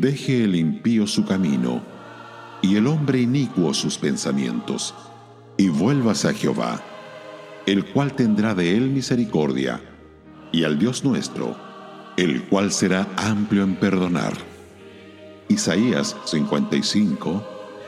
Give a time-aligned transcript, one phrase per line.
[0.00, 1.82] Deje el impío su camino,
[2.62, 4.94] y el hombre inicuo sus pensamientos,
[5.56, 6.80] y vuélvase a Jehová,
[7.66, 9.80] el cual tendrá de él misericordia,
[10.52, 11.56] y al Dios nuestro,
[12.16, 14.34] el cual será amplio en perdonar.
[15.48, 17.42] Isaías 55,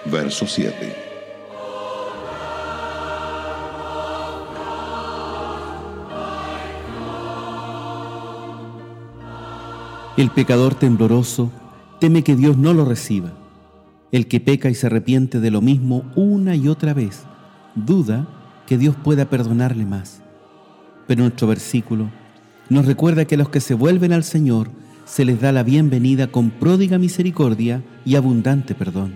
[0.07, 0.97] verso 7.
[10.17, 11.53] El pecador tembloroso
[12.01, 13.31] teme que Dios no lo reciba.
[14.11, 17.25] El que peca y se arrepiente de lo mismo una y otra vez,
[17.77, 18.27] duda
[18.67, 20.23] que Dios pueda perdonarle más.
[21.07, 22.11] Pero nuestro versículo
[22.71, 24.71] nos recuerda que a los que se vuelven al Señor
[25.05, 29.15] se les da la bienvenida con pródiga misericordia y abundante perdón.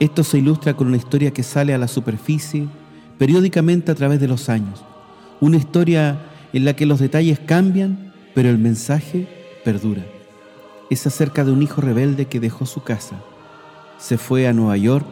[0.00, 2.68] Esto se ilustra con una historia que sale a la superficie
[3.18, 4.84] periódicamente a través de los años.
[5.40, 6.20] Una historia
[6.52, 9.28] en la que los detalles cambian, pero el mensaje
[9.64, 10.04] perdura
[10.90, 13.16] es acerca de un hijo rebelde que dejó su casa,
[14.00, 15.06] se fue a Nueva York,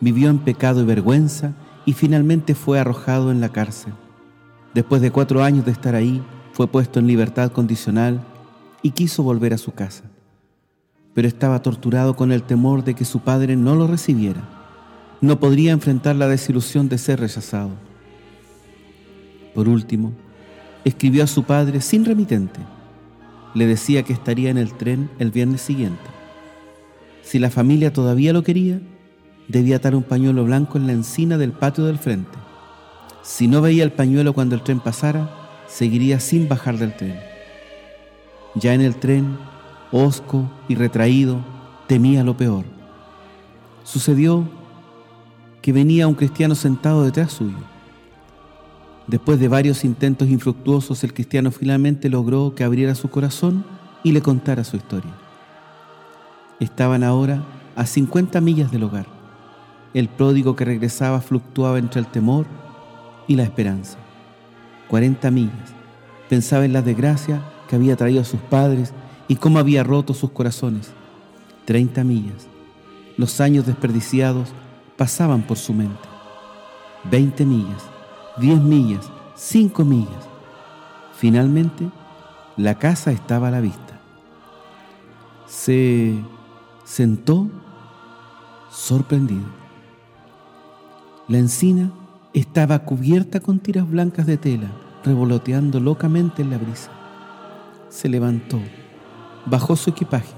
[0.00, 1.54] vivió en pecado y vergüenza
[1.86, 3.94] y finalmente fue arrojado en la cárcel.
[4.74, 8.20] Después de cuatro años de estar ahí, fue puesto en libertad condicional
[8.82, 10.04] y quiso volver a su casa.
[11.14, 14.42] Pero estaba torturado con el temor de que su padre no lo recibiera.
[15.20, 17.70] No podría enfrentar la desilusión de ser rechazado.
[19.54, 20.12] Por último,
[20.84, 22.60] escribió a su padre sin remitente
[23.54, 26.02] le decía que estaría en el tren el viernes siguiente.
[27.22, 28.80] Si la familia todavía lo quería,
[29.48, 32.36] debía atar un pañuelo blanco en la encina del patio del frente.
[33.22, 35.30] Si no veía el pañuelo cuando el tren pasara,
[35.66, 37.18] seguiría sin bajar del tren.
[38.54, 39.38] Ya en el tren,
[39.90, 41.44] hosco y retraído,
[41.86, 42.64] temía lo peor.
[43.84, 44.48] Sucedió
[45.62, 47.73] que venía un cristiano sentado detrás suyo.
[49.06, 53.64] Después de varios intentos infructuosos, el cristiano finalmente logró que abriera su corazón
[54.02, 55.12] y le contara su historia.
[56.58, 57.44] Estaban ahora
[57.76, 59.06] a 50 millas del hogar.
[59.92, 62.46] El pródigo que regresaba fluctuaba entre el temor
[63.28, 63.98] y la esperanza.
[64.88, 65.74] 40 millas.
[66.30, 68.94] Pensaba en la desgracia que había traído a sus padres
[69.28, 70.92] y cómo había roto sus corazones.
[71.66, 72.46] 30 millas.
[73.18, 74.48] Los años desperdiciados
[74.96, 76.08] pasaban por su mente.
[77.10, 77.93] 20 millas
[78.36, 80.28] 10 millas, 5 millas.
[81.16, 81.88] Finalmente,
[82.56, 84.00] la casa estaba a la vista.
[85.46, 86.14] Se
[86.84, 87.48] sentó
[88.70, 89.46] sorprendido.
[91.28, 91.92] La encina
[92.32, 94.68] estaba cubierta con tiras blancas de tela,
[95.04, 96.90] revoloteando locamente en la brisa.
[97.88, 98.60] Se levantó,
[99.46, 100.34] bajó su equipaje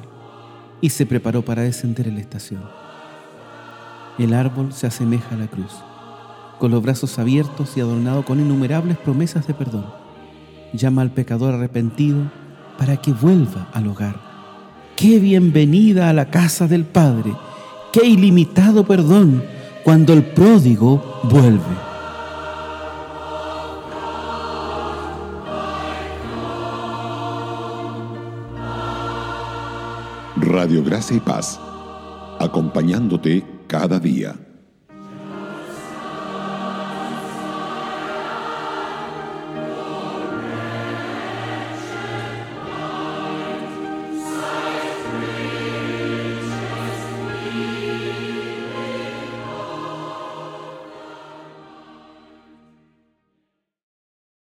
[0.82, 2.62] y se preparó para descender en la estación.
[4.18, 5.72] El árbol se asemeja a la cruz
[6.58, 9.86] con los brazos abiertos y adornado con innumerables promesas de perdón.
[10.72, 12.30] Llama al pecador arrepentido
[12.78, 14.16] para que vuelva al hogar.
[14.96, 17.32] ¡Qué bienvenida a la casa del Padre!
[17.92, 19.42] ¡Qué ilimitado perdón
[19.84, 21.86] cuando el pródigo vuelve!
[30.36, 31.58] Radio Gracia y Paz,
[32.38, 34.45] acompañándote cada día.